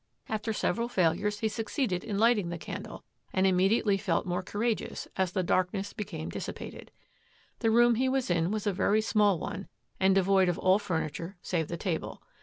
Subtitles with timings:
[0.27, 3.03] After several failures he succeeded in lighting the candle,
[3.33, 6.89] and immediately felt more courageous as the darkness became dissi pated.
[7.59, 9.67] The room he was in was a very small one,
[9.99, 12.23] and devoid of all furniture save the table.